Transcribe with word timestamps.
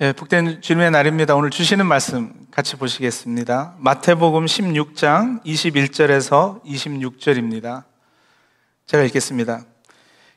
예, 0.00 0.12
복된 0.12 0.60
주님의 0.60 0.92
날입니다. 0.92 1.34
오늘 1.34 1.50
주시는 1.50 1.84
말씀 1.84 2.32
같이 2.52 2.76
보시겠습니다. 2.76 3.74
마태복음 3.78 4.44
16장 4.44 5.42
21절에서 5.44 6.62
26절입니다. 6.62 7.82
제가 8.86 9.02
읽겠습니다. 9.02 9.62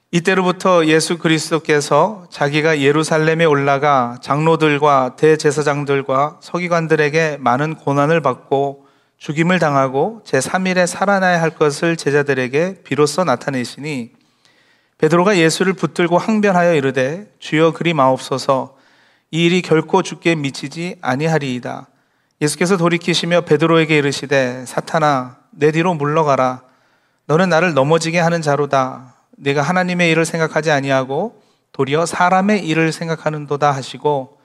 이때로부터 0.09 0.87
예수 0.87 1.19
그리스도께서 1.19 2.25
자기가 2.31 2.79
예루살렘에 2.79 3.45
올라가 3.45 4.17
장로들과 4.23 5.15
대제사장들과 5.15 6.39
서기관들에게 6.41 7.37
많은 7.39 7.75
고난을 7.75 8.19
받고 8.21 8.87
죽임을 9.19 9.59
당하고 9.59 10.23
제3일에 10.25 10.87
살아나야 10.87 11.39
할 11.39 11.51
것을 11.51 11.97
제자들에게 11.97 12.81
비로소 12.83 13.23
나타내시니 13.23 14.13
베드로가 14.97 15.37
예수를 15.37 15.73
붙들고 15.73 16.17
항변하여 16.17 16.73
이르되 16.73 17.31
주여 17.37 17.73
그리 17.73 17.93
마옵소서 17.93 18.80
이 19.31 19.45
일이 19.45 19.61
결코 19.61 20.03
죽게 20.03 20.35
미치지 20.35 20.97
아니하리이다. 21.01 21.87
예수께서 22.41 22.75
돌이키시며 22.75 23.41
베드로에게 23.41 23.97
이르시되 23.97 24.65
사탄아 24.65 25.37
내 25.51 25.71
뒤로 25.71 25.93
물러가라 25.93 26.63
너는 27.27 27.47
나를 27.47 27.73
넘어지게 27.73 28.19
하는 28.19 28.41
자로다. 28.41 29.15
내가 29.37 29.61
하나님의 29.61 30.11
일을 30.11 30.25
생각하지 30.25 30.69
아니하고 30.71 31.41
도리어 31.71 32.05
사람의 32.05 32.67
일을 32.67 32.91
생각하는도다 32.91 33.71
하시고 33.71 34.37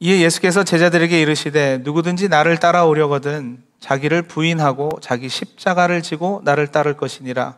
이에 0.00 0.20
예수께서 0.20 0.64
제자들에게 0.64 1.20
이르시되 1.20 1.78
누구든지 1.84 2.28
나를 2.28 2.58
따라오려거든 2.58 3.62
자기를 3.78 4.22
부인하고 4.22 4.90
자기 5.00 5.28
십자가를 5.28 6.02
지고 6.02 6.42
나를 6.44 6.66
따를 6.66 6.96
것이니라. 6.96 7.56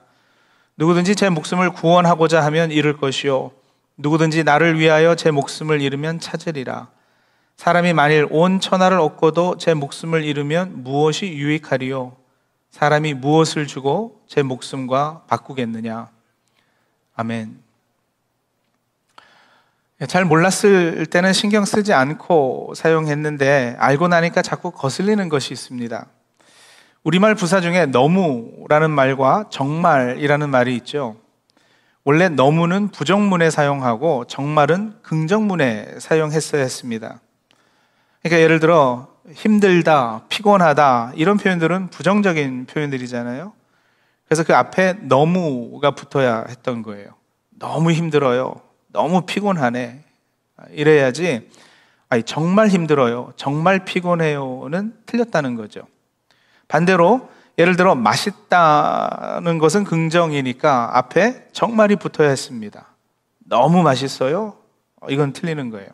누구든지 0.77 1.16
제 1.16 1.30
목숨을 1.30 1.70
구원하고자 1.70 2.45
하면 2.45 2.70
잃을 2.70 2.98
것이요 2.98 3.53
누구든지 3.98 4.45
나를 4.45 4.79
위하여 4.79 5.16
제 5.16 5.30
목숨을 5.33 5.80
잃으면 5.80 6.20
찾으리라. 6.20 6.89
사람이 7.56 7.93
만일 7.93 8.29
온 8.30 8.61
천하를 8.61 9.01
얻고도 9.01 9.59
제 9.59 9.75
목숨을 9.75 10.25
잃으면 10.25 10.84
무엇이 10.84 11.27
유익하리요? 11.27 12.17
사람이 12.70 13.14
무엇을 13.14 13.67
주고 13.67 14.22
제 14.28 14.42
목숨과 14.42 15.25
바꾸겠느냐? 15.27 16.09
아멘. 17.17 17.59
잘 20.06 20.25
몰랐을 20.25 21.06
때는 21.06 21.33
신경 21.33 21.65
쓰지 21.65 21.92
않고 21.92 22.75
사용했는데 22.77 23.75
알고 23.81 24.06
나니까 24.06 24.42
자꾸 24.42 24.70
거슬리는 24.70 25.28
것이 25.28 25.53
있습니다. 25.53 26.06
우리말 27.03 27.34
부사 27.34 27.61
중에 27.61 27.87
너무라는 27.87 28.92
말과 28.92 29.47
정말이라는 29.50 30.48
말이 30.50 30.77
있죠. 30.77 31.17
원래 32.09 32.31
너무는 32.31 32.89
부정문에 32.89 33.51
사용하고 33.51 34.25
정말은 34.25 34.95
긍정문에 35.03 35.97
사용했어야 35.98 36.62
했습니다. 36.62 37.20
그러니까 38.23 38.42
예를 38.42 38.61
들어 38.61 39.09
힘들다, 39.31 40.23
피곤하다 40.31 41.12
이런 41.17 41.37
표현들은 41.37 41.89
부정적인 41.91 42.65
표현들이잖아요. 42.65 43.53
그래서 44.25 44.42
그 44.42 44.56
앞에 44.56 44.95
너무가 45.03 45.91
붙어야 45.91 46.47
했던 46.48 46.81
거예요. 46.81 47.11
너무 47.50 47.92
힘들어요. 47.92 48.55
너무 48.87 49.27
피곤하네. 49.27 50.03
이래야지 50.70 51.50
아니 52.09 52.22
정말 52.22 52.69
힘들어요. 52.69 53.34
정말 53.37 53.84
피곤해요는 53.84 54.95
틀렸다는 55.05 55.56
거죠. 55.56 55.83
반대로 56.69 57.28
예를 57.59 57.77
들어 57.77 57.97
맛있다는 57.97 59.59
것은 59.59 59.83
긍정이니까 59.84 60.97
앞에 60.97 61.48
정말이 61.53 61.97
붙어야 61.97 62.28
했습니다. 62.28 62.87
너무 63.41 63.83
맛있어요? 63.83 64.56
이건 65.09 65.33
틀리는 65.33 65.70
거예요. 65.70 65.89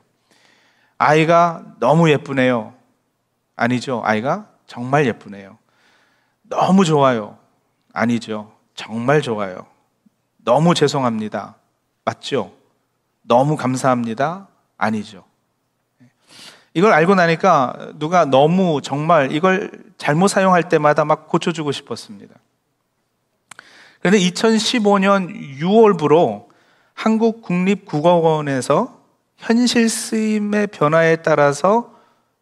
아이가 0.99 1.63
너무 1.81 2.11
예쁘네요. 2.11 2.75
아니죠. 3.57 4.03
아이가 4.05 4.47
정말 4.67 5.07
예쁘네요. 5.07 5.59
너무 6.43 6.85
좋아요. 6.85 7.39
아니죠. 7.95 8.53
정말 8.75 9.23
좋아요. 9.23 9.67
너무 10.37 10.75
죄송합니다. 10.75 11.57
맞죠? 12.05 12.53
너무 13.23 13.57
감사합니다. 13.57 14.49
아니죠. 14.77 15.25
이걸 16.75 16.93
알고 16.93 17.15
나니까 17.15 17.93
누가 17.95 18.25
너무 18.25 18.81
정말 18.83 19.33
이걸 19.33 19.71
잘못 19.97 20.29
사용할 20.29 20.69
때마다 20.69 21.05
막 21.05 21.29
고쳐주고 21.29 21.71
싶었습니다. 21.71 22.35
그런데 24.01 24.19
2015년 24.19 25.61
6월부로 25.61 26.49
한국 26.93 27.43
국립국어원에서 27.43 29.01
현실 29.37 29.89
쓰임의 29.89 30.67
변화에 30.69 31.17
따라서 31.17 31.95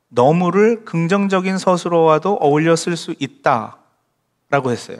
너무를 0.09 0.84
긍정적인 0.84 1.59
서술어와도 1.59 2.38
어울려 2.41 2.75
쓸 2.75 2.97
수 2.97 3.14
있다라고 3.19 4.70
했어요. 4.70 4.99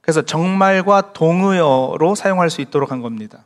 그래서 0.00 0.22
정말과 0.22 1.12
동의어로 1.12 2.14
사용할 2.14 2.48
수 2.48 2.62
있도록 2.62 2.92
한 2.92 3.02
겁니다. 3.02 3.44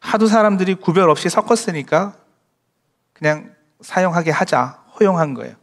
하도 0.00 0.26
사람들이 0.26 0.76
구별 0.76 1.10
없이 1.10 1.28
섞었으니까 1.28 2.14
그냥 3.12 3.57
사용하게 3.80 4.30
하자 4.30 4.82
허용한 4.98 5.34
거예요. 5.34 5.54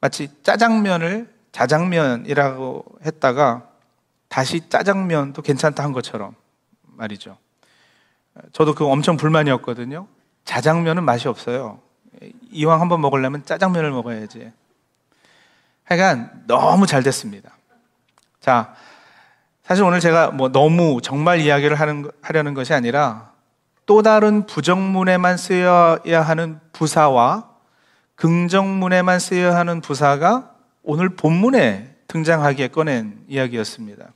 마치 0.00 0.28
짜장면을 0.42 1.32
자장면이라고 1.52 2.84
했다가 3.04 3.68
다시 4.28 4.68
짜장면도 4.68 5.42
괜찮다 5.42 5.84
한 5.84 5.92
것처럼 5.92 6.34
말이죠. 6.82 7.38
저도 8.52 8.74
그거 8.74 8.90
엄청 8.90 9.16
불만이었거든요. 9.16 10.08
자장면은 10.44 11.04
맛이 11.04 11.28
없어요. 11.28 11.80
이왕 12.50 12.80
한번 12.80 13.00
먹으려면 13.00 13.44
짜장면을 13.44 13.90
먹어야지. 13.90 14.52
하여간 15.84 16.44
너무 16.46 16.86
잘 16.86 17.02
됐습니다. 17.02 17.56
자, 18.40 18.74
사실 19.62 19.84
오늘 19.84 20.00
제가 20.00 20.30
뭐 20.30 20.50
너무 20.50 21.00
정말 21.02 21.40
이야기를 21.40 21.78
하는, 21.78 22.10
하려는 22.20 22.54
것이 22.54 22.74
아니라 22.74 23.32
또 23.86 24.02
다른 24.02 24.46
부정문에만 24.46 25.36
쓰여야 25.36 26.22
하는 26.22 26.60
부사와 26.72 27.50
긍정문에만 28.16 29.18
쓰여야 29.18 29.56
하는 29.56 29.80
부사가 29.80 30.52
오늘 30.82 31.16
본문에 31.16 31.94
등장하기에 32.08 32.68
꺼낸 32.68 33.24
이야기였습니다. 33.28 34.12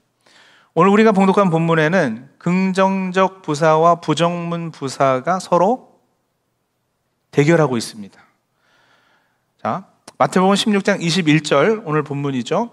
오늘 0.74 0.90
우리가 0.90 1.12
봉독한 1.12 1.50
본문에는 1.50 2.28
긍정적 2.38 3.42
부사와 3.42 3.96
부정문 3.96 4.70
부사가 4.70 5.40
서로 5.40 5.98
대결하고 7.30 7.76
있습니다. 7.76 8.20
자, 9.62 9.86
마태복음 10.18 10.54
16장 10.54 11.00
21절 11.00 11.82
오늘 11.84 12.02
본문이죠. 12.02 12.70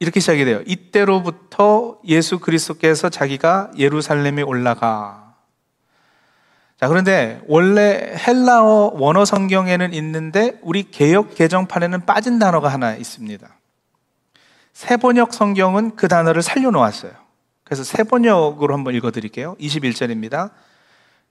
이렇게 0.00 0.20
시작이 0.20 0.44
돼요. 0.44 0.62
이때로부터 0.66 1.98
예수 2.06 2.38
그리스도께서 2.38 3.08
자기가 3.08 3.70
예루살렘에 3.76 4.42
올라가 4.42 5.23
자, 6.80 6.88
그런데 6.88 7.40
원래 7.46 8.14
헬라어 8.16 8.94
원어 8.94 9.24
성경에는 9.24 9.92
있는데 9.94 10.58
우리 10.62 10.90
개역 10.90 11.34
개정판에는 11.34 12.04
빠진 12.04 12.38
단어가 12.38 12.68
하나 12.68 12.94
있습니다. 12.96 13.48
세번역 14.72 15.32
성경은 15.32 15.94
그 15.94 16.08
단어를 16.08 16.42
살려놓았어요. 16.42 17.12
그래서 17.62 17.84
세번역으로 17.84 18.74
한번 18.74 18.94
읽어드릴게요. 18.94 19.56
21절입니다. 19.60 20.50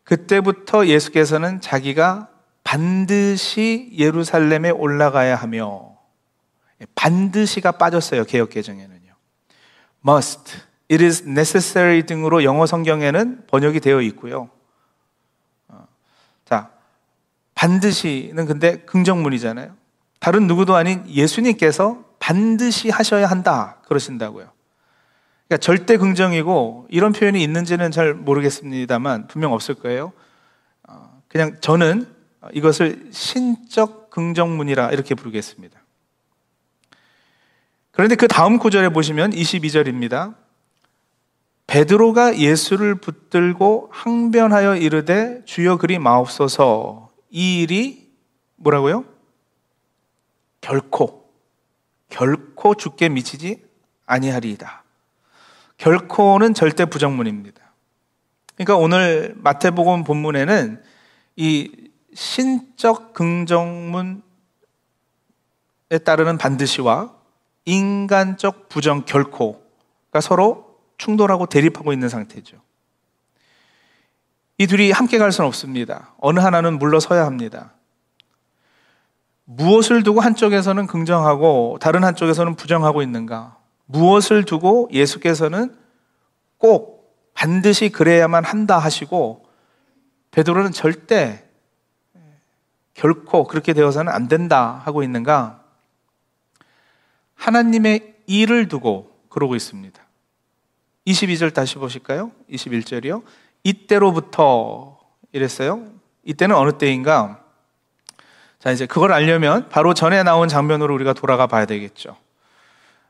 그때부터 0.04 0.88
예수께서는 0.88 1.62
자기가 1.62 2.30
반드시 2.64 3.92
예루살렘에 3.98 4.70
올라가야 4.70 5.36
하며 5.36 5.98
반드시가 6.96 7.74
빠졌어요. 7.74 8.24
개역 8.24 8.50
개정에는요. 8.50 9.14
must, 10.06 10.58
it 10.92 11.04
is 11.04 11.24
necessary 11.28 12.04
등으로 12.04 12.44
영어 12.44 12.66
성경에는 12.66 13.46
번역이 13.48 13.80
되어 13.80 14.02
있고요. 14.02 14.50
반드시는 17.56 18.46
근데 18.46 18.78
긍정문이잖아요. 18.86 19.76
다른 20.20 20.48
누구도 20.48 20.76
아닌 20.76 21.04
예수님께서 21.08 22.04
반드시 22.20 22.90
하셔야 22.90 23.28
한다. 23.28 23.78
그러신다고요. 23.88 24.50
그러니까 25.48 25.58
절대 25.62 25.98
긍정이고 25.98 26.88
이런 26.90 27.12
표현이 27.12 27.44
있는지는 27.44 27.92
잘 27.92 28.14
모르겠습니다만 28.14 29.28
분명 29.28 29.54
없을 29.54 29.76
거예요. 29.76 30.14
어, 30.88 31.22
그냥 31.28 31.58
저는 31.60 32.08
이것을 32.54 33.10
신적 33.12 34.10
긍정문이라 34.10 34.92
이렇게 34.92 35.16
부르겠습니다. 35.16 35.80
그런데 37.92 38.16
그 38.16 38.28
다음 38.28 38.58
구절에 38.58 38.90
보시면 38.90 39.32
22절입니다. 39.32 40.36
베드로가 41.68 42.38
예수를 42.38 42.96
붙들고 42.96 43.90
항변하여 43.92 44.78
이르되 44.78 45.42
주여 45.46 45.78
그리 45.78 46.00
마옵소서 46.00 47.03
이 47.34 47.62
일이 47.62 48.14
뭐라고요? 48.58 49.06
결코, 50.62 51.30
결코 52.10 52.76
죽게 52.76 53.10
미치지 53.10 53.66
아니하리이다. 54.06 54.84
결코는 55.78 56.54
절대 56.54 56.86
부정문입니다. 56.86 57.60
그러니까 58.54 58.76
오늘 58.78 59.34
마태복음 59.38 60.04
본문에는 60.04 60.82
이 61.36 61.90
신적 62.14 63.14
긍정문에 63.14 64.22
따르는 66.06 66.38
반드시와 66.38 67.16
인간적 67.66 68.70
부정 68.70 69.06
결코가 69.06 70.22
서로 70.22 70.78
충돌하고 71.00 71.48
대립하고 71.48 71.94
있는 71.94 72.10
상태죠. 72.10 72.62
이 74.58 74.68
둘이 74.68 74.92
함께 74.92 75.18
갈 75.18 75.32
수는 75.32 75.48
없습니다. 75.48 76.14
어느 76.18 76.40
하나는 76.40 76.78
물러서야 76.80 77.26
합니다. 77.26 77.74
무엇을 79.46 80.04
두고 80.04 80.22
한쪽에서는 80.22 80.88
긍정하고 80.88 81.78
다른 81.82 82.04
한쪽에서는 82.04 82.56
부정하고 82.56 83.02
있는가? 83.02 83.58
무엇을 83.86 84.46
두고 84.46 84.90
예수께서는 84.92 85.76
꼭 86.58 86.94
반드시 87.34 87.90
그래야만 87.90 88.46
한다 88.46 88.78
하시고 88.78 89.46
베드로는 90.32 90.72
절대 90.72 91.44
결코 92.94 93.46
그렇게 93.46 93.74
되어서는 93.74 94.12
안 94.12 94.28
된다 94.28 94.82
하고 94.86 95.04
있는가? 95.04 95.64
하나님의 97.36 98.16
일을 98.28 98.68
두고 98.68 99.12
그러고 99.30 99.56
있습니다. 99.56 100.02
22절 101.08 101.54
다시 101.54 101.76
보실까요? 101.76 102.32
21절이요. 102.50 103.24
이때로부터 103.64 105.00
이랬어요. 105.32 105.88
이때는 106.24 106.56
어느 106.56 106.78
때인가? 106.78 107.40
자, 108.60 108.72
이제 108.72 108.86
그걸 108.86 109.12
알려면 109.12 109.68
바로 109.70 109.94
전에 109.94 110.24
나온 110.24 110.48
장면으로 110.48 110.94
우리가 110.94 111.14
돌아가 111.14 111.48
봐야 111.48 111.66
되겠죠. 111.66 112.16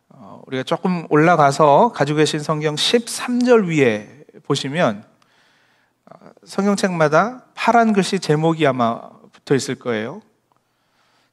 어, 0.09 0.41
우리가 0.47 0.63
조금 0.63 1.05
올라가서 1.09 1.91
가지고 1.93 2.17
계신 2.17 2.39
성경 2.39 2.75
13절 2.75 3.67
위에 3.67 4.25
보시면 4.43 5.03
어, 6.05 6.15
성경책마다 6.43 7.45
파란 7.53 7.93
글씨 7.93 8.19
제목이 8.19 8.65
아마 8.65 9.09
붙어 9.31 9.55
있을 9.55 9.75
거예요. 9.75 10.21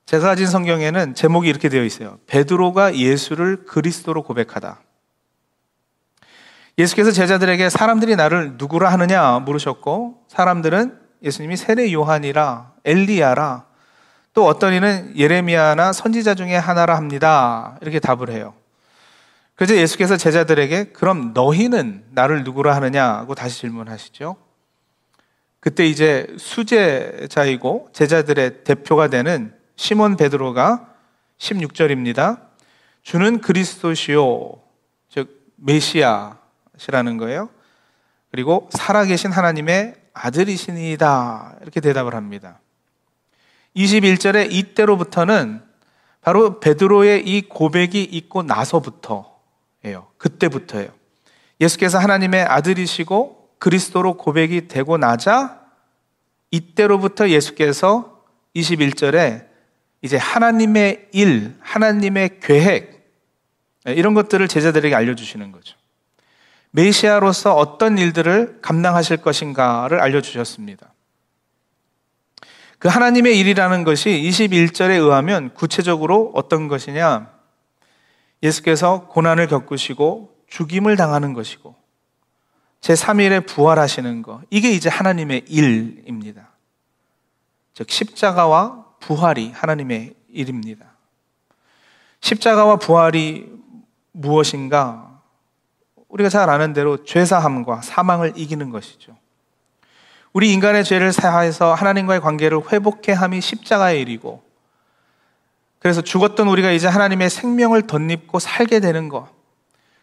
제가 0.06 0.28
가진 0.28 0.46
성경에는 0.46 1.14
제목이 1.14 1.48
이렇게 1.48 1.68
되어 1.68 1.84
있어요. 1.84 2.18
베드로가 2.26 2.96
예수를 2.96 3.64
그리스도로 3.64 4.22
고백하다. 4.22 4.80
예수께서 6.78 7.10
제자들에게 7.10 7.68
사람들이 7.68 8.16
나를 8.16 8.54
누구라 8.56 8.90
하느냐 8.92 9.38
물으셨고 9.40 10.24
사람들은 10.28 10.98
예수님이 11.22 11.56
세례 11.56 11.92
요한이라 11.92 12.72
엘리야라 12.84 13.70
또 14.32 14.46
어떤 14.46 14.72
이는 14.72 15.12
예레미야나 15.16 15.92
선지자 15.92 16.34
중에 16.34 16.56
하나라 16.56 16.96
합니다. 16.96 17.76
이렇게 17.82 17.98
답을 17.98 18.30
해요. 18.30 18.54
그래서 19.56 19.76
예수께서 19.76 20.16
제자들에게 20.16 20.92
그럼 20.92 21.32
너희는 21.34 22.04
나를 22.12 22.44
누구라 22.44 22.74
하느냐고 22.76 23.34
다시 23.34 23.60
질문하시죠. 23.60 24.36
그때 25.58 25.84
이제 25.84 26.26
수제자이고 26.38 27.90
제자들의 27.92 28.64
대표가 28.64 29.08
되는 29.08 29.52
시몬 29.76 30.16
베드로가 30.16 30.88
16절입니다. 31.38 32.40
주는 33.02 33.40
그리스도시요 33.40 34.62
즉 35.10 35.52
메시아 35.56 36.39
시라는 36.80 37.18
거예요. 37.18 37.50
그리고 38.30 38.68
살아계신 38.72 39.32
하나님의 39.32 39.94
아들이시니이다. 40.14 41.58
이렇게 41.60 41.80
대답을 41.80 42.14
합니다. 42.14 42.60
21절에 43.76 44.50
이때로부터는 44.50 45.62
바로 46.22 46.58
베드로의 46.60 47.26
이 47.26 47.42
고백이 47.42 48.02
있고 48.02 48.42
나서부터예요. 48.42 50.08
그때부터예요. 50.16 50.90
예수께서 51.60 51.98
하나님의 51.98 52.42
아들이시고 52.44 53.50
그리스도로 53.58 54.16
고백이 54.16 54.68
되고 54.68 54.96
나자 54.96 55.60
이때로부터 56.50 57.28
예수께서 57.28 58.24
21절에 58.56 59.48
이제 60.02 60.16
하나님의 60.16 61.08
일, 61.12 61.56
하나님의 61.60 62.40
계획 62.40 63.00
이런 63.84 64.14
것들을 64.14 64.48
제자들에게 64.48 64.94
알려주시는 64.94 65.52
거죠. 65.52 65.79
메시아로서 66.72 67.54
어떤 67.54 67.98
일들을 67.98 68.60
감당하실 68.62 69.18
것인가를 69.18 70.00
알려주셨습니다. 70.00 70.92
그 72.78 72.88
하나님의 72.88 73.38
일이라는 73.38 73.84
것이 73.84 74.08
21절에 74.08 74.92
의하면 74.92 75.52
구체적으로 75.54 76.30
어떤 76.34 76.68
것이냐? 76.68 77.30
예수께서 78.42 79.06
고난을 79.08 79.48
겪으시고 79.48 80.34
죽임을 80.48 80.96
당하는 80.96 81.34
것이고 81.34 81.76
제3일에 82.80 83.46
부활하시는 83.46 84.22
것. 84.22 84.40
이게 84.48 84.70
이제 84.70 84.88
하나님의 84.88 85.44
일입니다. 85.46 86.50
즉, 87.74 87.90
십자가와 87.90 88.86
부활이 89.00 89.50
하나님의 89.50 90.14
일입니다. 90.30 90.86
십자가와 92.20 92.76
부활이 92.76 93.50
무엇인가? 94.12 95.09
우리가 96.10 96.28
잘 96.28 96.50
아는 96.50 96.72
대로 96.72 97.04
죄사함과 97.04 97.82
사망을 97.82 98.32
이기는 98.36 98.70
것이죠. 98.70 99.16
우리 100.32 100.52
인간의 100.52 100.84
죄를 100.84 101.12
사해서 101.12 101.74
하나님과의 101.74 102.20
관계를 102.20 102.60
회복해 102.72 103.12
함이 103.12 103.40
십자가의 103.40 104.00
일이고 104.02 104.42
그래서 105.78 106.02
죽었던 106.02 106.46
우리가 106.46 106.70
이제 106.72 106.86
하나님의 106.86 107.30
생명을 107.30 107.86
덧입고 107.86 108.38
살게 108.38 108.80
되는 108.80 109.08
것. 109.08 109.28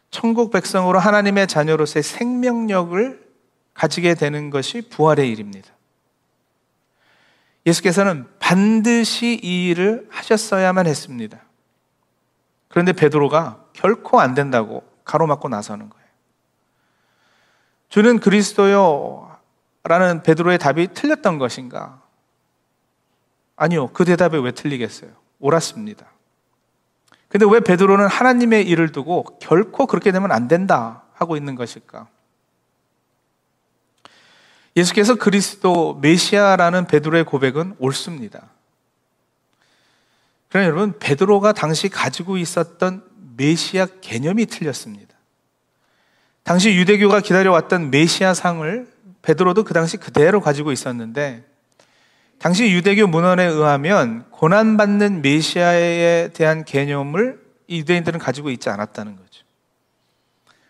천국 0.09 0.51
백성으로 0.51 0.99
하나님의 0.99 1.47
자녀로서의 1.47 2.01
생명력을 2.01 3.27
가지게 3.73 4.15
되는 4.15 4.49
것이 4.49 4.89
부활의 4.89 5.29
일입니다. 5.29 5.69
예수께서는 7.67 8.25
반드시 8.39 9.39
이 9.43 9.67
일을 9.67 10.07
하셨어야만 10.09 10.87
했습니다. 10.87 11.39
그런데 12.69 12.93
베드로가 12.93 13.65
결코 13.73 14.19
안 14.19 14.33
된다고 14.33 14.83
가로막고 15.07 15.49
나서는 15.49 15.89
거예요. 15.89 16.07
주는 17.89 18.19
그리스도요 18.19 19.35
라는 19.83 20.21
베드로의 20.21 20.59
답이 20.59 20.93
틀렸던 20.93 21.37
것인가? 21.37 22.01
아니요. 23.55 23.87
그 23.87 24.05
대답이 24.05 24.37
왜 24.37 24.51
틀리겠어요? 24.51 25.09
옳았습니다. 25.39 26.05
근데 27.29 27.45
왜 27.49 27.59
베드로는 27.59 28.07
하나님의 28.07 28.67
일을 28.67 28.91
두고 28.91 29.23
결코 29.39 29.87
그렇게 29.87 30.11
되면 30.11 30.31
안 30.31 30.47
된다 30.47 31.03
하고 31.13 31.37
있는 31.37 31.55
것일까? 31.55 32.07
예수께서 34.75 35.15
그리스도 35.15 35.95
메시아라는 36.01 36.85
베드로의 36.85 37.23
고백은 37.23 37.75
옳습니다. 37.79 38.49
그러나 40.49 40.67
여러분, 40.67 40.99
베드로가 40.99 41.53
당시 41.53 41.89
가지고 41.89 42.37
있었던 42.37 43.03
메시아 43.37 43.87
개념이 44.01 44.47
틀렸습니다. 44.47 45.15
당시 46.43 46.75
유대교가 46.75 47.21
기다려왔던 47.21 47.91
메시아상을 47.91 48.87
베드로도 49.21 49.63
그 49.63 49.73
당시 49.73 49.97
그대로 49.97 50.41
가지고 50.41 50.71
있었는데 50.71 51.43
당시 52.39 52.71
유대교 52.71 53.07
문헌에 53.07 53.45
의하면 53.45 54.29
고난받는 54.29 55.21
메시아에 55.21 56.29
대한 56.33 56.63
개념을 56.63 57.41
유대인들은 57.69 58.19
가지고 58.19 58.49
있지 58.51 58.69
않았다는 58.69 59.15
거죠. 59.15 59.43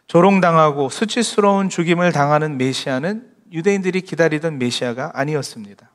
조롱당하고 0.08 0.90
수치스러운 0.90 1.70
죽임을 1.70 2.12
당하는 2.12 2.58
메시아는 2.58 3.30
유대인들이 3.52 4.02
기다리던 4.02 4.58
메시아가 4.58 5.12
아니었습니다. 5.14 5.92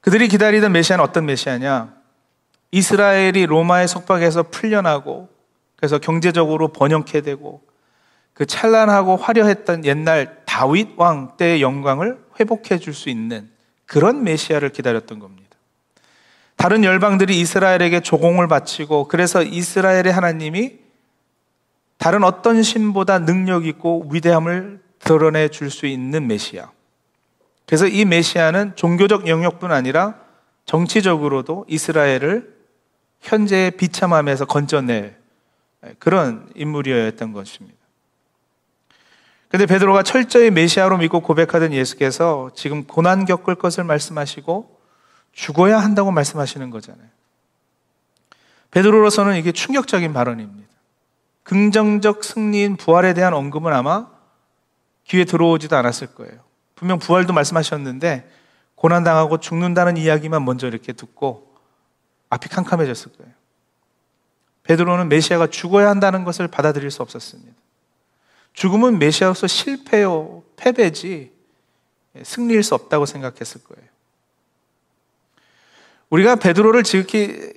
그들이 0.00 0.28
기다리던 0.28 0.72
메시아는 0.72 1.04
어떤 1.04 1.26
메시아냐? 1.26 2.01
이스라엘이 2.72 3.46
로마의 3.46 3.86
속박에서 3.86 4.44
풀려나고 4.44 5.28
그래서 5.76 5.98
경제적으로 5.98 6.68
번영케 6.68 7.20
되고 7.20 7.62
그 8.34 8.46
찬란하고 8.46 9.16
화려했던 9.16 9.84
옛날 9.84 10.42
다윗 10.46 10.94
왕 10.96 11.36
때의 11.36 11.60
영광을 11.60 12.18
회복해 12.40 12.78
줄 12.78 12.94
수 12.94 13.08
있는 13.10 13.50
그런 13.86 14.24
메시아를 14.24 14.70
기다렸던 14.70 15.18
겁니다. 15.18 15.42
다른 16.56 16.82
열방들이 16.84 17.38
이스라엘에게 17.40 18.00
조공을 18.00 18.48
바치고 18.48 19.08
그래서 19.08 19.42
이스라엘의 19.42 20.12
하나님이 20.12 20.78
다른 21.98 22.24
어떤 22.24 22.62
신보다 22.62 23.18
능력 23.18 23.66
있고 23.66 24.06
위대함을 24.10 24.80
드러내 24.98 25.48
줄 25.48 25.70
수 25.70 25.86
있는 25.86 26.26
메시아. 26.26 26.70
그래서 27.66 27.86
이 27.86 28.04
메시아는 28.04 28.76
종교적 28.76 29.28
영역뿐 29.28 29.72
아니라 29.72 30.14
정치적으로도 30.64 31.66
이스라엘을 31.68 32.61
현재의 33.22 33.70
비참함에서 33.72 34.44
건져낼 34.44 35.16
그런 35.98 36.50
인물이었던 36.54 37.32
것입니다. 37.32 37.78
근데 39.48 39.66
베드로가 39.66 40.02
철저히 40.02 40.50
메시아로 40.50 40.98
믿고 40.98 41.20
고백하던 41.20 41.72
예수께서 41.72 42.50
지금 42.54 42.84
고난 42.84 43.24
겪을 43.24 43.54
것을 43.54 43.84
말씀하시고 43.84 44.80
죽어야 45.32 45.78
한다고 45.78 46.10
말씀하시는 46.10 46.70
거잖아요. 46.70 47.08
베드로로서는 48.70 49.36
이게 49.36 49.52
충격적인 49.52 50.12
발언입니다. 50.12 50.68
긍정적 51.42 52.24
승리인 52.24 52.76
부활에 52.76 53.12
대한 53.14 53.34
언급은 53.34 53.72
아마 53.72 54.08
귀에 55.04 55.24
들어오지도 55.24 55.76
않았을 55.76 56.14
거예요. 56.14 56.40
분명 56.74 56.98
부활도 56.98 57.32
말씀하셨는데 57.32 58.30
고난당하고 58.74 59.38
죽는다는 59.38 59.96
이야기만 59.96 60.44
먼저 60.44 60.66
이렇게 60.66 60.92
듣고 60.92 61.51
앞이 62.32 62.48
캄캄해졌을 62.48 63.12
거예요. 63.12 63.32
베드로는 64.62 65.10
메시아가 65.10 65.48
죽어야 65.48 65.90
한다는 65.90 66.24
것을 66.24 66.48
받아들일 66.48 66.90
수 66.90 67.02
없었습니다. 67.02 67.52
죽음은 68.54 68.98
메시아로서 68.98 69.46
실패요, 69.46 70.42
패배지 70.56 71.30
승리일 72.22 72.62
수 72.62 72.74
없다고 72.74 73.04
생각했을 73.04 73.62
거예요. 73.64 73.86
우리가 76.08 76.36
베드로를 76.36 76.84
지극히 76.84 77.52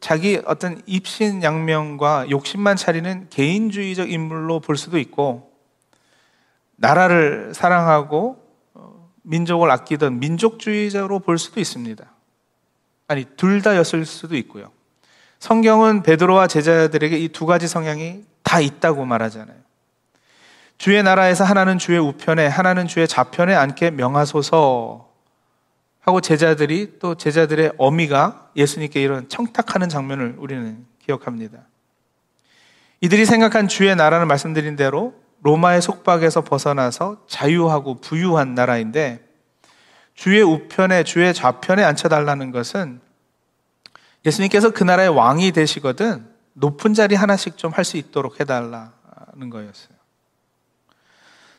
자기 0.00 0.40
어떤 0.46 0.80
입신 0.86 1.42
양명과 1.42 2.30
욕심만 2.30 2.76
차리는 2.76 3.28
개인주의적 3.28 4.10
인물로 4.10 4.60
볼 4.60 4.78
수도 4.78 4.98
있고 4.98 5.52
나라를 6.76 7.52
사랑하고 7.54 8.42
어, 8.72 9.10
민족을 9.22 9.70
아끼던 9.70 10.18
민족주의자로 10.18 11.20
볼 11.20 11.38
수도 11.38 11.60
있습니다. 11.60 12.13
아니 13.08 13.24
둘 13.36 13.62
다였을 13.62 14.06
수도 14.06 14.36
있고요. 14.36 14.70
성경은 15.38 16.02
베드로와 16.02 16.46
제자들에게 16.46 17.18
이 17.18 17.28
두 17.28 17.46
가지 17.46 17.68
성향이 17.68 18.24
다 18.42 18.60
있다고 18.60 19.04
말하잖아요. 19.04 19.56
주의 20.78 21.02
나라에서 21.02 21.44
하나는 21.44 21.78
주의 21.78 21.98
우편에 21.98 22.46
하나는 22.46 22.86
주의 22.86 23.06
좌편에 23.06 23.54
앉게 23.54 23.90
명하소서 23.92 25.08
하고 26.00 26.20
제자들이 26.20 26.98
또 26.98 27.14
제자들의 27.14 27.72
어미가 27.78 28.50
예수님께 28.56 29.02
이런 29.02 29.28
청탁하는 29.28 29.88
장면을 29.88 30.34
우리는 30.38 30.84
기억합니다. 31.04 31.60
이들이 33.00 33.24
생각한 33.26 33.68
주의 33.68 33.94
나라는 33.94 34.26
말씀드린 34.28 34.76
대로 34.76 35.14
로마의 35.42 35.82
속박에서 35.82 36.42
벗어나서 36.42 37.22
자유하고 37.26 38.00
부유한 38.00 38.54
나라인데 38.54 39.22
주의 40.14 40.40
우편에 40.42 41.04
주의 41.04 41.32
좌편에 41.34 41.82
앉혀달라는 41.82 42.50
것은 42.50 43.00
예수님께서 44.24 44.70
그 44.70 44.84
나라의 44.84 45.08
왕이 45.10 45.52
되시거든 45.52 46.26
높은 46.54 46.94
자리 46.94 47.14
하나씩 47.14 47.58
좀 47.58 47.72
할 47.72 47.84
수 47.84 47.96
있도록 47.96 48.40
해달라는 48.40 49.50
거였어요. 49.50 49.94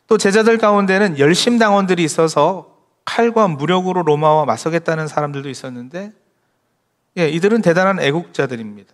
또 0.07 0.17
제자들 0.17 0.57
가운데는 0.57 1.19
열심 1.19 1.57
당원들이 1.57 2.03
있어서 2.03 2.77
칼과 3.05 3.47
무력으로 3.47 4.03
로마와 4.03 4.45
맞서겠다는 4.45 5.07
사람들도 5.07 5.49
있었는데, 5.49 6.11
예, 7.17 7.29
이들은 7.29 7.61
대단한 7.61 7.99
애국자들입니다. 7.99 8.93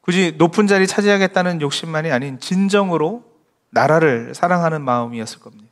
굳이 0.00 0.34
높은 0.36 0.66
자리 0.66 0.86
차지하겠다는 0.86 1.60
욕심만이 1.60 2.10
아닌 2.12 2.38
진정으로 2.40 3.24
나라를 3.70 4.34
사랑하는 4.34 4.82
마음이었을 4.82 5.40
겁니다. 5.40 5.63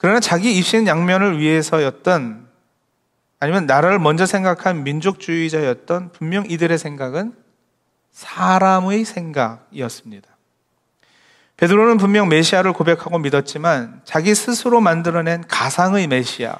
그러나 0.00 0.18
자기 0.18 0.56
입신 0.56 0.86
양면을 0.86 1.38
위해서였던 1.38 2.48
아니면 3.38 3.66
나라를 3.66 3.98
먼저 3.98 4.24
생각한 4.24 4.82
민족주의자였던 4.82 6.12
분명 6.12 6.46
이들의 6.48 6.78
생각은 6.78 7.34
사람의 8.10 9.04
생각이었습니다. 9.04 10.26
베드로는 11.58 11.98
분명 11.98 12.30
메시아를 12.30 12.72
고백하고 12.72 13.18
믿었지만 13.18 14.00
자기 14.04 14.34
스스로 14.34 14.80
만들어낸 14.80 15.46
가상의 15.46 16.06
메시아, 16.06 16.58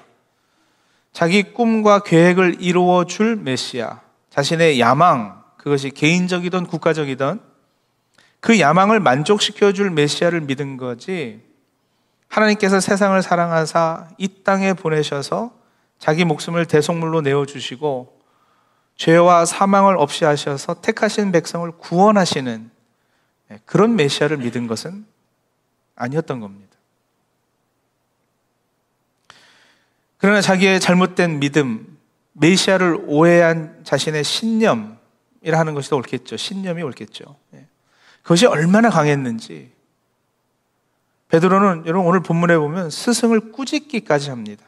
자기 1.14 1.54
꿈과 1.54 2.00
계획을 2.00 2.56
이루어 2.60 3.06
줄 3.06 3.36
메시아, 3.36 4.00
자신의 4.28 4.80
야망, 4.80 5.42
그것이 5.56 5.88
개인적이든 5.88 6.66
국가적이든 6.66 7.40
그 8.40 8.60
야망을 8.60 9.00
만족시켜 9.00 9.72
줄 9.72 9.90
메시아를 9.90 10.42
믿은 10.42 10.76
거지 10.76 11.49
하나님께서 12.30 12.80
세상을 12.80 13.20
사랑하사 13.22 14.08
이 14.16 14.28
땅에 14.44 14.72
보내셔서 14.72 15.52
자기 15.98 16.24
목숨을 16.24 16.64
대속물로 16.64 17.20
내어주시고 17.20 18.20
죄와 18.96 19.44
사망을 19.44 19.96
없이 19.98 20.24
하셔서 20.24 20.80
택하신 20.80 21.32
백성을 21.32 21.70
구원하시는 21.72 22.70
그런 23.66 23.96
메시아를 23.96 24.38
믿은 24.38 24.68
것은 24.68 25.04
아니었던 25.96 26.40
겁니다. 26.40 26.70
그러나 30.18 30.40
자기의 30.40 30.80
잘못된 30.80 31.40
믿음, 31.40 31.98
메시아를 32.34 33.04
오해한 33.06 33.80
자신의 33.84 34.22
신념이라 34.22 34.98
하는 35.52 35.74
것이 35.74 35.90
더 35.90 35.96
옳겠죠. 35.96 36.36
신념이 36.36 36.82
옳겠죠. 36.82 37.36
예. 37.54 37.66
그것이 38.22 38.46
얼마나 38.46 38.90
강했는지 38.90 39.72
베드로는 41.30 41.86
여러분 41.86 42.08
오늘 42.08 42.20
본문에 42.20 42.58
보면 42.58 42.90
스승을 42.90 43.52
꾸짖기까지 43.52 44.30
합니다. 44.30 44.64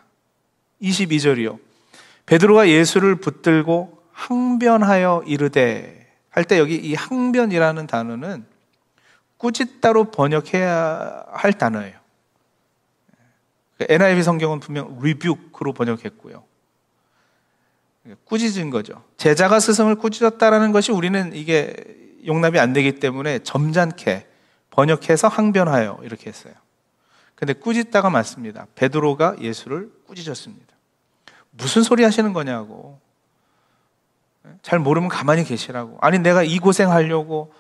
22절이요. 0.81 1.59
베드로가 2.27 2.69
예수를 2.69 3.17
붙들고 3.17 4.01
항변하여 4.13 5.25
이르되 5.27 6.03
할 6.31 6.45
때 6.45 6.59
여기 6.59 6.77
이 6.77 6.95
항변이라는 6.95 7.87
단어는 7.87 8.47
꾸짖다로 9.37 10.11
번역해야 10.13 11.25
할 11.31 11.53
단어예요. 11.53 11.99
NIV 13.81 14.23
성경은 14.23 14.61
분명 14.61 14.97
rebuke로 14.99 15.73
번역했고요. 15.75 16.45
꾸짖은 18.25 18.71
거죠. 18.71 19.03
제자가 19.17 19.61
스승을 19.61 19.97
꾸짖었다라는 19.97 20.73
것이 20.73 20.93
우리는 20.93 21.33
이게 21.35 21.75
용납이 22.25 22.59
안 22.61 22.73
되기 22.73 23.01
때문에 23.01 23.41
점잖게 23.41 24.27
번역해서 24.73 25.29
항변하여 25.29 26.01
이렇게 26.03 26.29
했어요. 26.29 26.55
근데 27.35 27.53
꾸짖다가 27.53 28.11
맞습니다. 28.11 28.67
베드로가 28.75 29.37
예수를 29.41 29.93
꾸짖었습니다. 30.07 30.75
무슨 31.51 31.83
소리 31.83 32.03
하시는 32.03 32.33
거냐고. 32.33 33.01
잘 34.63 34.79
모르면 34.79 35.09
가만히 35.09 35.45
계시라고. 35.45 35.99
아니, 36.01 36.19
내가 36.19 36.43
이 36.43 36.59
고생하려고 36.59 37.53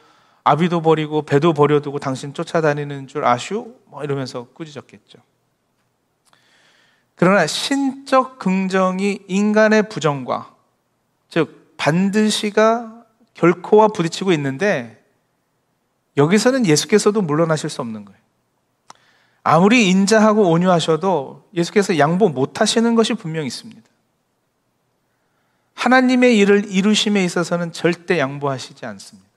아비도 0.45 0.83
버리고 0.83 1.23
배도 1.23 1.53
버려두고 1.53 1.99
당신 1.99 2.35
쫓아다니는 2.35 3.07
줄 3.07 3.25
아슈? 3.25 3.77
뭐 3.87 4.03
이러면서 4.03 4.49
꾸짖었겠죠. 4.55 5.19
그러나 7.15 7.47
신적 7.47 8.39
긍정이 8.39 9.21
인간의 9.29 9.89
부정과, 9.89 10.55
즉, 11.29 11.75
반드시가 11.77 13.05
결코와 13.35 13.89
부딪히고 13.89 14.33
있는데, 14.33 15.02
여기서는 16.17 16.67
예수께서도 16.67 17.23
물러나실 17.23 17.71
수 17.71 17.81
없는 17.81 18.05
거예요. 18.05 18.21
아무리 19.45 19.89
인자하고 19.89 20.51
온유하셔도 20.51 21.49
예수께서 21.55 21.99
양보 21.99 22.29
못 22.29 22.61
하시는 22.61 22.95
것이 22.95 23.15
분명히 23.15 23.49
있습니다. 23.49 23.83
하나님의 25.75 26.39
일을 26.39 26.71
이루심에 26.71 27.25
있어서는 27.25 27.73
절대 27.73 28.19
양보하시지 28.19 28.87
않습니다. 28.87 29.29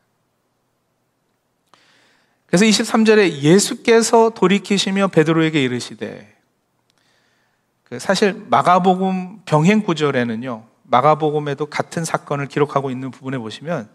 그래서 2.46 2.66
23절에 2.66 3.42
예수께서 3.42 4.30
돌이키시며 4.30 5.08
베드로에게 5.08 5.64
이르시되 5.64 6.36
그 7.84 8.00
사실 8.00 8.46
마가복음 8.50 9.42
병행 9.46 9.82
구절에는요. 9.84 10.66
마가복음에도 10.84 11.66
같은 11.68 12.06
사건을 12.06 12.48
기록하고 12.48 12.92
있는 12.92 13.10
부분에 13.12 13.38
보시면 13.38 13.90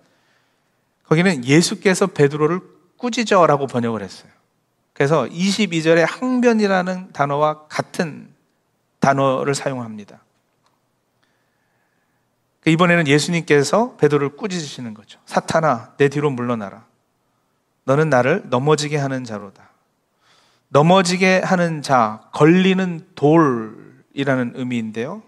거기는 1.11 1.45
예수께서 1.45 2.07
베드로를 2.07 2.61
꾸짖어라고 2.97 3.67
번역을 3.67 4.01
했어요. 4.01 4.31
그래서 4.93 5.25
22절에 5.25 6.07
항변이라는 6.09 7.13
단어와 7.13 7.67
같은 7.67 8.33
단어를 9.01 9.57
사용합니다. 9.57 10.23
그 12.61 12.71
이번에는 12.71 13.09
예수님께서 13.09 13.97
베드로를 13.97 14.37
꾸짖으시는 14.37 14.95
거죠. 14.95 15.19
사탄아, 15.27 15.95
내 15.97 16.09
뒤로 16.09 16.31
물러나라. 16.31 16.85
너는 17.85 18.09
나를 18.09 18.45
넘어지게 18.49 18.97
하는 18.97 19.25
자로다. 19.25 19.69
넘어지게 20.69 21.41
하는 21.41 21.83
자, 21.83 22.21
걸리는 22.33 23.09
돌이라는 23.17 24.53
의미인데요. 24.55 25.25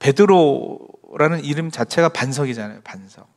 베드로라는 0.00 1.42
이름 1.42 1.70
자체가 1.70 2.10
반석이잖아요, 2.10 2.82
반석. 2.84 3.35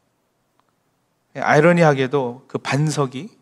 아이러니하게도 1.42 2.46
그 2.48 2.58
반석이 2.58 3.40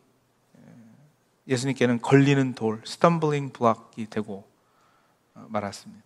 예수님께는 1.48 2.02
걸리는 2.02 2.54
돌, 2.54 2.82
stumbling 2.82 3.54
block이 3.54 4.08
되고 4.10 4.48
어, 5.34 5.46
말았습니다. 5.50 6.04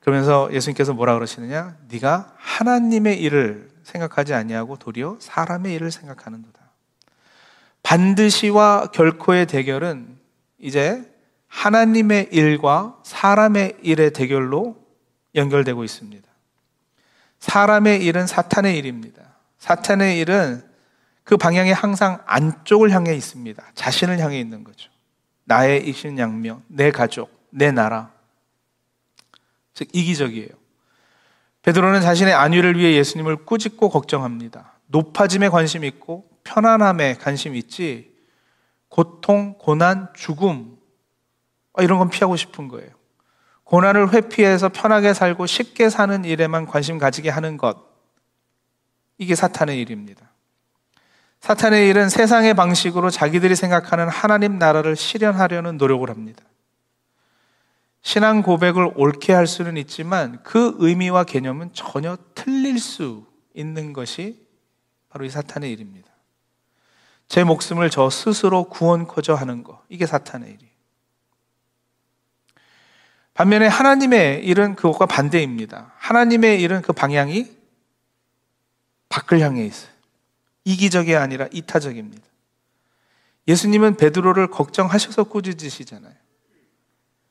그러면서 0.00 0.48
예수님께서 0.52 0.94
뭐라 0.94 1.14
그러시느냐? 1.14 1.76
네가 1.88 2.34
하나님의 2.36 3.20
일을 3.20 3.68
생각하지 3.82 4.32
아니하고 4.32 4.76
도리어 4.76 5.18
사람의 5.20 5.74
일을 5.74 5.90
생각하는도다. 5.90 6.58
반드시와 7.82 8.86
결코의 8.92 9.46
대결은 9.46 10.18
이제 10.58 11.12
하나님의 11.48 12.28
일과 12.32 12.98
사람의 13.02 13.78
일의 13.82 14.12
대결로 14.12 14.76
연결되고 15.34 15.84
있습니다. 15.84 16.28
사람의 17.40 18.04
일은 18.04 18.26
사탄의 18.26 18.76
일입니다. 18.76 19.37
사탄의 19.58 20.18
일은 20.18 20.62
그 21.24 21.36
방향이 21.36 21.72
항상 21.72 22.22
안쪽을 22.26 22.90
향해 22.90 23.14
있습니다. 23.14 23.62
자신을 23.74 24.18
향해 24.18 24.40
있는 24.40 24.64
거죠. 24.64 24.90
나의 25.44 25.88
이신 25.88 26.18
양명, 26.18 26.62
내 26.68 26.90
가족, 26.90 27.30
내 27.50 27.70
나라. 27.70 28.10
즉 29.74 29.88
이기적이에요. 29.92 30.48
베드로는 31.62 32.00
자신의 32.00 32.32
안위를 32.32 32.78
위해 32.78 32.94
예수님을 32.94 33.44
꾸짖고 33.44 33.90
걱정합니다. 33.90 34.72
높아짐에 34.86 35.48
관심 35.48 35.84
있고 35.84 36.28
편안함에 36.44 37.14
관심 37.14 37.54
있지 37.54 38.10
고통, 38.88 39.54
고난, 39.58 40.08
죽음 40.14 40.78
어, 41.74 41.82
이런 41.82 41.98
건 41.98 42.08
피하고 42.08 42.36
싶은 42.36 42.68
거예요. 42.68 42.90
고난을 43.64 44.14
회피해서 44.14 44.70
편하게 44.70 45.12
살고 45.12 45.46
쉽게 45.46 45.90
사는 45.90 46.24
일에만 46.24 46.66
관심 46.66 46.98
가지게 46.98 47.28
하는 47.28 47.58
것. 47.58 47.87
이게 49.18 49.34
사탄의 49.34 49.78
일입니다. 49.80 50.30
사탄의 51.40 51.88
일은 51.88 52.08
세상의 52.08 52.54
방식으로 52.54 53.10
자기들이 53.10 53.54
생각하는 53.54 54.08
하나님 54.08 54.58
나라를 54.58 54.96
실현하려는 54.96 55.76
노력을 55.76 56.08
합니다. 56.08 56.42
신앙 58.02 58.42
고백을 58.42 58.92
옳게 58.94 59.32
할 59.32 59.46
수는 59.46 59.76
있지만 59.76 60.40
그 60.42 60.76
의미와 60.78 61.24
개념은 61.24 61.70
전혀 61.74 62.16
틀릴 62.34 62.78
수 62.78 63.26
있는 63.54 63.92
것이 63.92 64.46
바로 65.08 65.24
이 65.24 65.30
사탄의 65.30 65.70
일입니다. 65.72 66.08
제 67.28 67.44
목숨을 67.44 67.90
저 67.90 68.08
스스로 68.08 68.64
구원코저 68.64 69.34
하는 69.34 69.62
거. 69.62 69.82
이게 69.88 70.06
사탄의 70.06 70.48
일이에요. 70.48 70.72
반면에 73.34 73.66
하나님의 73.66 74.44
일은 74.44 74.74
그것과 74.74 75.06
반대입니다. 75.06 75.92
하나님의 75.98 76.60
일은 76.60 76.82
그 76.82 76.92
방향이 76.92 77.57
밖을 79.08 79.40
향해 79.40 79.64
있어요. 79.64 79.90
이기적이 80.64 81.16
아니라 81.16 81.48
이타적입니다. 81.52 82.26
예수님은 83.46 83.96
베드로를 83.96 84.48
걱정하셔서 84.48 85.24
꾸짖으시잖아요. 85.24 86.14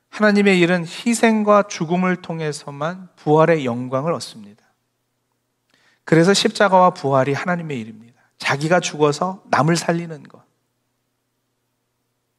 하나님의 0.09 0.59
일은 0.59 0.85
희생과 0.85 1.67
죽음을 1.67 2.15
통해서만 2.23 3.09
부활의 3.17 3.65
영광을 3.65 4.13
얻습니다. 4.13 4.65
그래서 6.03 6.33
십자가와 6.33 6.91
부활이 6.91 7.33
하나님의 7.33 7.79
일입니다. 7.79 8.19
자기가 8.39 8.79
죽어서 8.79 9.43
남을 9.49 9.75
살리는 9.75 10.23
것. 10.23 10.43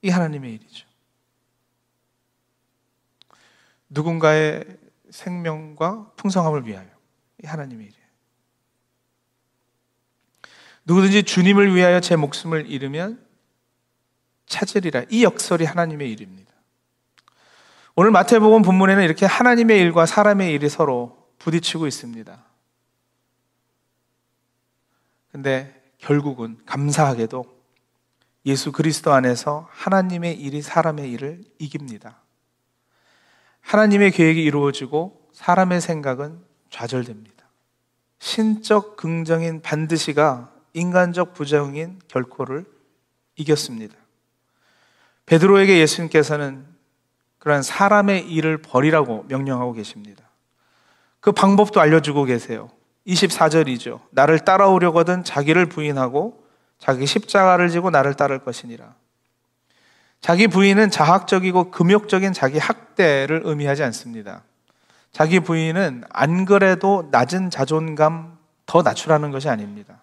이 0.03 0.09
하나님의 0.09 0.55
일이죠. 0.55 0.89
누군가의 3.91 4.65
생명과 5.11 6.13
풍성함을 6.17 6.67
위하여. 6.67 6.89
이 7.43 7.47
하나님의 7.47 7.87
일이에요. 7.87 7.98
누구든지 10.89 11.25
주님을 11.25 11.75
위하여 11.75 12.01
제 12.01 12.17
목숨을 12.17 12.71
잃으면 12.71 13.23
찾으리라. 14.47 15.05
이 15.11 15.23
역설이 15.23 15.67
하나님의 15.67 16.11
일입니다. 16.11 16.51
오늘 17.95 18.11
마태복음 18.11 18.63
본문에는 18.63 19.05
이렇게 19.05 19.27
하나님의 19.27 19.79
일과 19.81 20.07
사람의 20.07 20.51
일이 20.51 20.71
서로 20.71 21.29
부딪히고 21.41 21.87
있습니다. 21.87 22.43
근데 25.31 25.83
결국은 25.99 26.59
감사하게도 26.65 27.45
예수 28.47 28.73
그리스도 28.73 29.13
안에서 29.13 29.69
하나님의 29.71 30.41
일이 30.41 30.63
사람의 30.63 31.11
일을 31.11 31.45
이깁니다. 31.59 32.23
하나님의 33.61 34.13
계획이 34.13 34.43
이루어지고 34.43 35.29
사람의 35.35 35.83
생각은 35.83 36.43
좌절됩니다. 36.71 37.45
신적 38.21 38.97
긍정인 38.97 39.61
반드시가 39.61 40.58
인간적 40.73 41.35
부정인 41.35 42.01
결코를 42.09 42.65
이겼습니다. 43.37 43.95
베드로에게 45.27 45.79
예수님께서는 45.81 46.67
그러한 47.39 47.63
사람의 47.63 48.31
일을 48.31 48.59
버리라고 48.59 49.25
명령하고 49.29 49.73
계십니다. 49.73 50.25
그 51.21 51.33
방법도 51.33 51.81
알려주고 51.81 52.25
계세요. 52.25 52.71
24절이죠. 53.07 54.01
나를 54.11 54.41
따라오려거든 54.41 55.25
자기를 55.25 55.67
부인하고 55.67 56.45
자기 56.79 57.07
십자가를 57.07 57.71
지고 57.71 57.91
나를 57.91 58.15
따를 58.15 58.39
것이니라. 58.39 58.95
자기 60.21 60.49
부인은 60.49 60.91
자학적이고 60.91 61.71
금욕적인 61.71 62.33
자기 62.33 62.59
학대를 62.59 63.43
의미하지 63.45 63.83
않습니다. 63.85 64.43
자기 65.13 65.41
부인은 65.41 66.05
안 66.11 66.45
그래도 66.45 67.09
낮은 67.11 67.51
자존감 67.51 68.39
더 68.67 68.83
낮추라는 68.83 69.31
것이 69.31 69.49
아닙니다. 69.49 69.98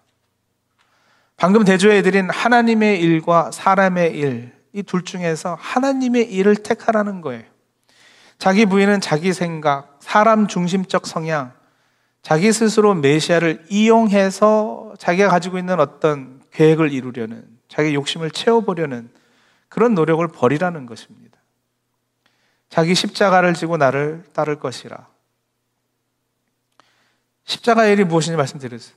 방금 1.36 1.64
대조해드린 1.64 2.30
하나님의 2.30 3.00
일과 3.00 3.50
사람의 3.50 4.16
일, 4.16 4.56
이 4.72 4.82
둘 4.82 5.04
중에서 5.04 5.56
하나님의 5.58 6.30
일을 6.32 6.56
택하라는 6.56 7.20
거예요. 7.22 7.44
자기 8.38 8.66
부인은 8.66 9.00
자기 9.00 9.32
생각, 9.32 9.98
사람 10.00 10.46
중심적 10.46 11.06
성향, 11.06 11.52
자기 12.20 12.52
스스로 12.52 12.94
메시아를 12.94 13.64
이용해서 13.70 14.94
자기가 14.98 15.28
가지고 15.28 15.58
있는 15.58 15.80
어떤 15.80 16.42
계획을 16.52 16.92
이루려는, 16.92 17.46
자기 17.68 17.94
욕심을 17.94 18.30
채워보려는 18.30 19.10
그런 19.68 19.94
노력을 19.94 20.26
버리라는 20.28 20.86
것입니다. 20.86 21.38
자기 22.68 22.94
십자가를 22.94 23.54
지고 23.54 23.76
나를 23.76 24.24
따를 24.32 24.58
것이라. 24.58 25.06
십자가의 27.44 27.92
일이 27.92 28.04
무엇인지 28.04 28.36
말씀드렸어요. 28.36 28.94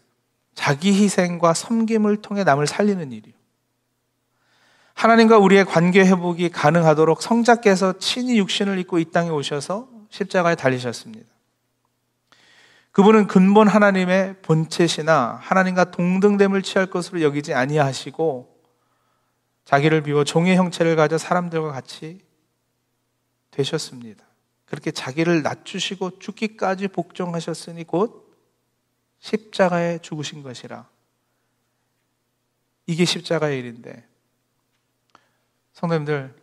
자기 0.55 0.93
희생과 0.93 1.53
섬김을 1.53 2.17
통해 2.17 2.43
남을 2.43 2.67
살리는 2.67 3.11
일이요. 3.11 3.33
하나님과 4.93 5.37
우리의 5.37 5.63
관계 5.63 6.01
회복이 6.01 6.49
가능하도록 6.49 7.21
성자께서 7.21 7.99
친히 7.99 8.37
육신을 8.37 8.77
입고 8.79 8.99
이 8.99 9.05
땅에 9.05 9.29
오셔서 9.29 9.87
십자가에 10.09 10.55
달리셨습니다. 10.55 11.29
그분은 12.91 13.27
근본 13.27 13.69
하나님의 13.69 14.41
본체시나 14.41 15.39
하나님과 15.41 15.91
동등됨을 15.91 16.63
취할 16.63 16.87
것으로 16.87 17.21
여기지 17.21 17.53
아니하시고 17.53 18.59
자기를 19.63 20.03
비워 20.03 20.23
종의 20.23 20.57
형체를 20.57 20.95
가져 20.95 21.17
사람들과 21.17 21.71
같이 21.71 22.19
되셨습니다. 23.51 24.25
그렇게 24.65 24.91
자기를 24.91 25.43
낮추시고 25.43 26.19
죽기까지 26.19 26.89
복종하셨으니 26.89 27.85
곧 27.85 28.28
십자가에 29.19 29.99
죽으신 29.99 30.43
것이라. 30.43 30.87
이게 32.85 33.05
십자가의 33.05 33.59
일인데. 33.59 34.07
성도님들, 35.73 36.35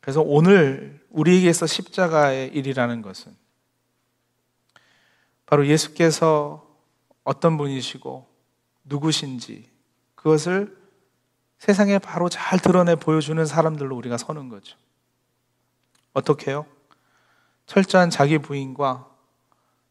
그래서 0.00 0.20
오늘 0.20 1.04
우리에게서 1.10 1.66
십자가의 1.66 2.48
일이라는 2.48 3.02
것은 3.02 3.34
바로 5.46 5.66
예수께서 5.66 6.68
어떤 7.22 7.56
분이시고 7.56 8.28
누구신지 8.84 9.70
그것을 10.14 10.76
세상에 11.58 11.98
바로 11.98 12.28
잘 12.28 12.58
드러내 12.58 12.96
보여주는 12.96 13.44
사람들로 13.46 13.96
우리가 13.96 14.18
서는 14.18 14.50
거죠. 14.50 14.76
어떻게요? 16.12 16.66
철저한 17.66 18.10
자기 18.10 18.38
부인과 18.38 19.13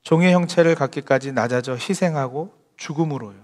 종의 0.04 0.34
형체를 0.34 0.76
갖기까지 0.76 1.32
낮아져 1.32 1.74
희생하고 1.74 2.54
죽음으로요. 2.78 3.44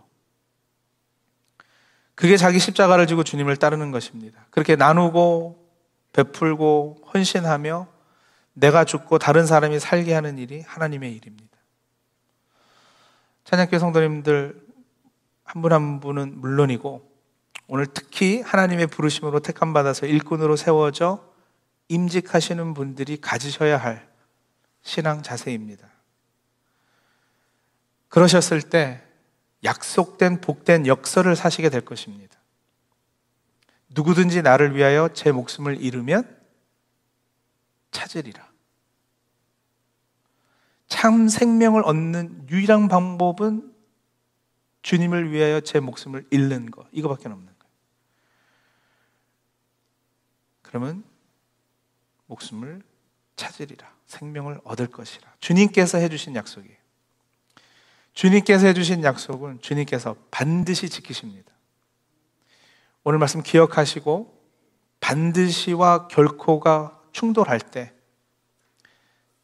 그게 2.16 2.36
자기 2.36 2.60
십자가를 2.60 3.08
지고 3.08 3.24
주님을 3.24 3.58
따르는 3.58 3.92
것입니다. 3.92 4.46
그렇게 4.50 4.76
나누고 4.76 5.58
베풀고 6.12 6.98
헌신하며 7.14 7.88
내가 8.54 8.84
죽고 8.84 9.20
다른 9.20 9.46
사람이 9.46 9.80
살게 9.80 10.14
하는 10.14 10.38
일이 10.38 10.62
하나님의 10.62 11.16
일입니다. 11.16 11.58
찬양교 13.46 13.80
성도님들 13.80 14.62
한 15.44 15.62
분한 15.62 15.82
한 15.82 16.00
분은 16.02 16.42
물론이고 16.42 17.10
오늘 17.68 17.88
특히 17.88 18.42
하나님의 18.42 18.88
부르심으로 18.88 19.40
택함 19.40 19.74
받아서 19.74 20.06
일꾼으로 20.06 20.56
세워져 20.56 21.24
임직하시는 21.88 22.74
분들이 22.74 23.20
가지셔야 23.22 23.78
할 23.78 24.10
신앙 24.82 25.24
자세입니다. 25.24 25.89
그러셨을 28.10 28.62
때 28.62 29.04
약속된 29.64 30.42
복된 30.42 30.88
역설을 30.88 31.36
사시게 31.36 31.70
될 31.70 31.82
것입니다. 31.82 32.38
누구든지 33.90 34.42
나를 34.42 34.76
위하여 34.76 35.10
제 35.14 35.32
목숨을 35.32 35.82
잃으면 35.82 36.38
찾으리라. 37.92 38.48
참 40.88 41.28
생명을 41.28 41.84
얻는 41.84 42.48
유일한 42.50 42.88
방법은 42.88 43.74
주님을 44.82 45.32
위하여 45.32 45.60
제 45.62 45.80
목숨을 45.80 46.26
잃는 46.32 46.72
것. 46.72 46.88
이거밖에 46.92 47.28
없는 47.28 47.60
그러면 50.70 51.04
목숨을 52.28 52.84
찾으리라. 53.36 53.92
생명을 54.06 54.62
얻을 54.64 54.86
것이라. 54.86 55.28
주님께서 55.40 55.98
해주신 55.98 56.36
약속이에요. 56.36 56.79
주님께서 58.20 58.68
해주신 58.68 59.02
약속은 59.06 59.62
주님께서 59.62 60.14
반드시 60.30 60.90
지키십니다. 60.90 61.54
오늘 63.06 63.18
말씀 63.18 63.42
기억하시고 63.42 64.38
반드시와 65.00 66.10
결코가 66.10 67.00
충돌할 67.14 67.62
때 67.62 67.94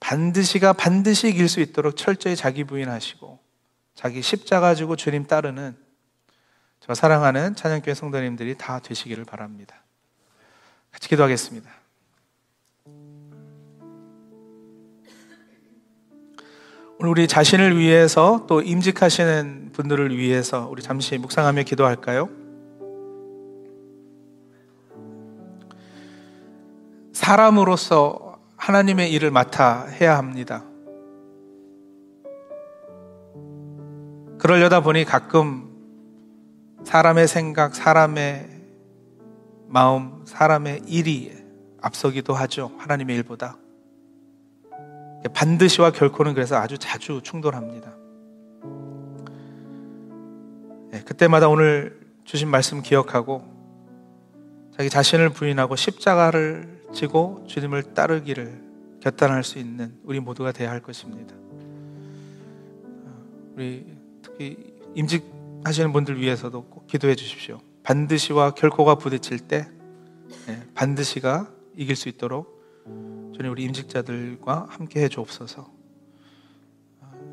반드시가 0.01 0.73
반드시 0.73 1.29
이길 1.29 1.47
수 1.47 1.61
있도록 1.61 1.95
철저히 1.95 2.35
자기 2.35 2.65
부인하시고 2.65 3.39
자기 3.93 4.21
십자가 4.21 4.75
지고 4.75 4.97
주님 4.97 5.25
따르는 5.25 5.77
저 6.81 6.93
사랑하는 6.93 7.55
찬양교회 7.55 7.93
성도님들이 7.93 8.57
다 8.57 8.79
되시기를 8.79 9.23
바랍니다. 9.23 9.85
같이 10.91 11.07
기도하겠습니다. 11.07 11.71
오늘 16.97 17.11
우리 17.11 17.27
자신을 17.27 17.77
위해서 17.77 18.45
또 18.47 18.61
임직하시는 18.61 19.71
분들을 19.73 20.17
위해서 20.17 20.69
우리 20.69 20.81
잠시 20.81 21.17
묵상하며 21.17 21.63
기도할까요? 21.63 22.29
사람으로서 27.11 28.39
하나님의 28.55 29.11
일을 29.11 29.29
맡아 29.29 29.87
해야 29.87 30.17
합니다. 30.17 30.63
그러려다 34.37 34.79
보니 34.79 35.03
가끔 35.03 35.75
사람의 36.85 37.27
생각, 37.27 37.75
사람의 37.75 38.49
마음, 39.67 40.23
사람의 40.25 40.83
일이 40.87 41.33
앞서기도 41.81 42.33
하죠. 42.33 42.71
하나님의 42.77 43.17
일보다. 43.17 43.57
반드시와 45.33 45.91
결코는 45.91 46.33
그래서 46.33 46.55
아주 46.57 46.77
자주 46.77 47.21
충돌합니다. 47.23 47.95
네, 50.91 51.01
그때마다 51.03 51.47
오늘 51.49 51.99
주신 52.23 52.49
말씀 52.49 52.81
기억하고 52.81 53.43
자기 54.77 54.89
자신을 54.89 55.29
부인하고 55.29 55.75
십자가를 55.75 56.83
지고 56.93 57.43
주님을 57.47 57.93
따르기를 57.93 58.63
결단할 59.01 59.43
수 59.43 59.59
있는 59.59 59.93
우리 60.03 60.19
모두가 60.19 60.51
되어야 60.51 60.71
할 60.71 60.81
것입니다. 60.81 61.35
우리 63.55 63.85
특히 64.21 64.57
임직하시는 64.95 65.93
분들 65.93 66.19
위해서도 66.19 66.63
꼭 66.63 66.87
기도해 66.87 67.15
주십시오. 67.15 67.59
반드시와 67.83 68.51
결코가 68.51 68.95
부딪힐 68.95 69.39
때 69.39 69.67
네, 70.47 70.63
반드시가 70.73 71.49
이길 71.75 71.95
수 71.95 72.09
있도록 72.09 72.54
주님 72.85 73.51
우리 73.51 73.63
임직자들과 73.63 74.67
함께 74.69 75.03
해 75.03 75.09
주옵소서. 75.09 75.69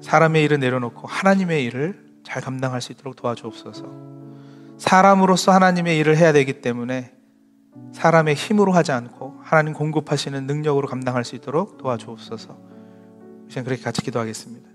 사람의 0.01 0.45
일을 0.45 0.59
내려놓고 0.59 1.07
하나님의 1.07 1.65
일을 1.65 2.05
잘 2.25 2.43
감당할 2.43 2.81
수 2.81 2.93
있도록 2.93 3.17
도와주옵소서. 3.17 4.13
사람으로서 4.79 5.53
하나님의 5.53 5.99
일을 5.99 6.17
해야 6.17 6.33
되기 6.33 6.61
때문에 6.61 7.15
사람의 7.93 8.35
힘으로 8.35 8.73
하지 8.73 8.91
않고 8.93 9.39
하나님 9.43 9.75
공급하시는 9.75 10.47
능력으로 10.47 10.89
감당할 10.89 11.25
수 11.25 11.37
있도록 11.37 11.79
도와주옵소서. 11.79 12.59
이제 13.49 13.63
그렇게 13.63 13.83
같이 13.83 14.03
기도하겠습니다. 14.03 14.72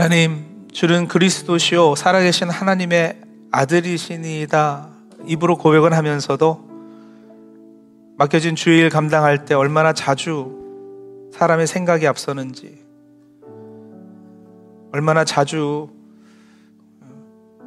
하나님, 0.00 0.68
주는 0.70 1.08
그리스도시요 1.08 1.96
살아계신 1.96 2.50
하나님의 2.50 3.20
아들이시니다 3.50 4.90
입으로 5.26 5.58
고백을 5.58 5.92
하면서도 5.92 6.68
맡겨진 8.16 8.54
주일 8.54 8.90
감당할 8.90 9.44
때 9.44 9.56
얼마나 9.56 9.92
자주 9.92 11.30
사람의 11.32 11.66
생각이 11.66 12.06
앞서는지, 12.06 12.78
얼마나 14.92 15.24
자주 15.24 15.90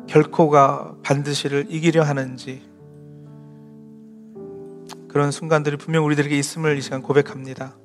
결코가 0.07 0.95
반드시를 1.03 1.65
이기려 1.67 2.01
하는지, 2.01 2.61
그런 5.09 5.31
순간들이 5.31 5.75
분명 5.75 6.05
우리들에게 6.05 6.39
있음을 6.39 6.77
이 6.77 6.81
시간 6.81 7.01
고백합니다. 7.01 7.75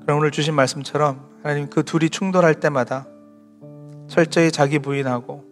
그럼 0.00 0.20
오늘 0.20 0.30
주신 0.30 0.54
말씀처럼 0.54 1.31
하나님 1.42 1.68
그 1.68 1.82
둘이 1.82 2.08
충돌할 2.10 2.60
때마다 2.60 3.06
철저히 4.08 4.50
자기 4.52 4.78
부인하고 4.78 5.44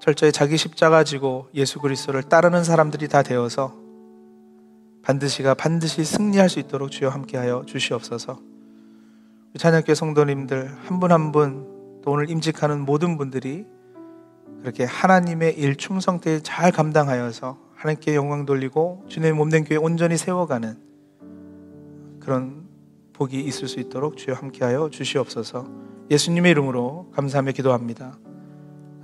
철저히 0.00 0.32
자기 0.32 0.56
십자가 0.56 1.04
지고 1.04 1.48
예수 1.54 1.78
그리스도를 1.78 2.22
따르는 2.22 2.64
사람들이 2.64 3.08
다 3.08 3.22
되어서 3.22 3.74
반드시가 5.02 5.54
반드시 5.54 6.04
승리할 6.04 6.48
수 6.48 6.58
있도록 6.60 6.90
주여 6.90 7.08
함께하여 7.08 7.64
주시옵소서. 7.66 8.40
찬양교 9.56 9.94
성도님들 9.94 10.76
한 10.84 11.00
분 11.00 11.10
한 11.12 11.32
분 11.32 11.72
또 12.02 12.10
오늘 12.10 12.30
임직하는 12.30 12.80
모든 12.80 13.16
분들이 13.16 13.64
그렇게 14.60 14.84
하나님의 14.84 15.56
일 15.58 15.76
충성되게 15.76 16.40
잘 16.42 16.72
감당하여서 16.72 17.58
하나님께 17.76 18.14
영광 18.16 18.44
돌리고 18.44 19.04
주님의 19.08 19.32
몸된 19.34 19.64
교회 19.64 19.78
온전히 19.78 20.16
세워가는 20.16 20.76
그런 22.20 22.64
복이 23.12 23.40
있을 23.40 23.68
수 23.68 23.80
있도록 23.80 24.16
주여 24.16 24.34
함께하여 24.34 24.90
주시옵소서. 24.90 25.66
예수님의 26.10 26.50
이름으로 26.52 27.10
감사하며 27.14 27.52
기도합니다. 27.52 28.18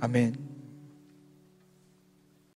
아멘. 0.01 0.48